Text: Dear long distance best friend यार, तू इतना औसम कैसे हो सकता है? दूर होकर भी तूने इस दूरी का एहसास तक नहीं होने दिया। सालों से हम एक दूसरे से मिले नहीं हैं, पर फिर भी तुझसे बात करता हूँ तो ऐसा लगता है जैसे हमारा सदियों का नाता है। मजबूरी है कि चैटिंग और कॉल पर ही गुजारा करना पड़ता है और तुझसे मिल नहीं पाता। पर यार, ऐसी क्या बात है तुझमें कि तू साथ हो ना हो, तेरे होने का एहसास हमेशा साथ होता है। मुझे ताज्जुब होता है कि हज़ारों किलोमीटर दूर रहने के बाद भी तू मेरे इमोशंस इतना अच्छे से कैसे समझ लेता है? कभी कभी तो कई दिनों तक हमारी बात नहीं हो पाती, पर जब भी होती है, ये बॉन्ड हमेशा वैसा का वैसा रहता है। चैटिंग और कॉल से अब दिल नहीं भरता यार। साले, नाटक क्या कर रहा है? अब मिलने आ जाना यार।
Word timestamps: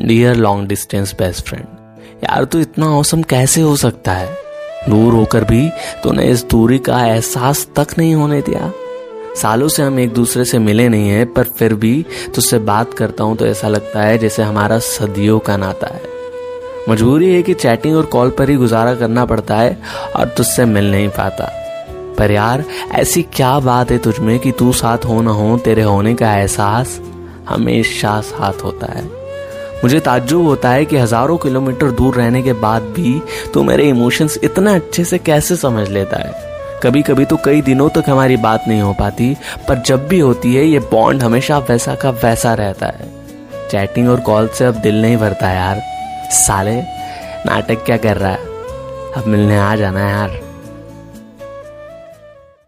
Dear 0.00 0.36
long 0.36 0.68
distance 0.68 1.14
best 1.14 1.48
friend 1.48 1.66
यार, 2.24 2.44
तू 2.44 2.58
इतना 2.58 2.86
औसम 2.98 3.22
कैसे 3.22 3.60
हो 3.60 3.76
सकता 3.76 4.12
है? 4.12 4.28
दूर 4.88 5.14
होकर 5.14 5.44
भी 5.44 5.68
तूने 6.02 6.24
इस 6.24 6.44
दूरी 6.44 6.78
का 6.78 7.04
एहसास 7.06 7.66
तक 7.76 7.86
नहीं 7.98 8.14
होने 8.14 8.40
दिया। 8.40 8.72
सालों 9.36 9.68
से 9.68 9.82
हम 9.82 9.98
एक 9.98 10.12
दूसरे 10.14 10.44
से 10.44 10.58
मिले 10.58 10.88
नहीं 10.88 11.08
हैं, 11.08 11.32
पर 11.32 11.44
फिर 11.44 11.74
भी 11.74 12.04
तुझसे 12.34 12.58
बात 12.58 12.94
करता 12.94 13.24
हूँ 13.24 13.36
तो 13.36 13.46
ऐसा 13.46 13.68
लगता 13.68 14.02
है 14.02 14.18
जैसे 14.18 14.42
हमारा 14.42 14.78
सदियों 14.78 15.38
का 15.38 15.56
नाता 15.56 15.86
है। 15.86 16.02
मजबूरी 16.88 17.34
है 17.34 17.42
कि 17.42 17.54
चैटिंग 17.54 17.96
और 17.96 18.06
कॉल 18.06 18.30
पर 18.30 18.50
ही 18.50 18.56
गुजारा 18.56 18.94
करना 18.94 19.24
पड़ता 19.24 19.56
है 19.56 19.78
और 20.16 20.28
तुझसे 20.28 20.64
मिल 20.64 20.90
नहीं 20.90 21.08
पाता। 21.08 21.50
पर 22.18 22.30
यार, 22.30 22.64
ऐसी 22.92 23.22
क्या 23.22 23.58
बात 23.60 23.90
है 23.90 23.98
तुझमें 23.98 24.38
कि 24.38 24.52
तू 24.52 24.72
साथ 24.72 25.04
हो 25.04 25.22
ना 25.22 25.30
हो, 25.30 25.56
तेरे 25.56 25.82
होने 25.82 26.14
का 26.14 26.36
एहसास 26.36 27.00
हमेशा 27.48 28.20
साथ 28.20 28.64
होता 28.64 28.92
है। 28.92 29.23
मुझे 29.84 30.00
ताज्जुब 30.00 30.46
होता 30.46 30.70
है 30.70 30.84
कि 30.84 30.96
हज़ारों 30.96 31.36
किलोमीटर 31.36 31.90
दूर 31.90 32.14
रहने 32.14 32.42
के 32.42 32.52
बाद 32.52 32.82
भी 32.82 33.22
तू 33.54 33.62
मेरे 33.62 33.88
इमोशंस 33.88 34.38
इतना 34.44 34.74
अच्छे 34.74 35.04
से 35.04 35.18
कैसे 35.18 35.56
समझ 35.56 35.88
लेता 35.88 36.16
है? 36.16 36.32
कभी 36.82 37.02
कभी 37.02 37.24
तो 37.24 37.36
कई 37.44 37.62
दिनों 37.62 37.88
तक 37.88 38.04
हमारी 38.08 38.36
बात 38.36 38.64
नहीं 38.68 38.80
हो 38.80 38.92
पाती, 38.92 39.36
पर 39.68 39.78
जब 39.78 40.08
भी 40.08 40.18
होती 40.18 40.54
है, 40.54 40.64
ये 40.64 40.78
बॉन्ड 40.78 41.22
हमेशा 41.22 41.58
वैसा 41.58 41.94
का 41.94 42.10
वैसा 42.10 42.54
रहता 42.54 42.86
है। 42.86 43.08
चैटिंग 43.70 44.08
और 44.08 44.20
कॉल 44.20 44.48
से 44.48 44.64
अब 44.64 44.74
दिल 44.74 45.02
नहीं 45.02 45.16
भरता 45.16 45.50
यार। 45.50 45.82
साले, 46.30 46.82
नाटक 47.46 47.84
क्या 47.84 47.96
कर 47.96 48.16
रहा 48.16 48.32
है? 48.32 48.38
अब 49.16 49.24
मिलने 49.26 49.58
आ 49.58 49.76
जाना 49.76 50.08
यार। 50.10 50.43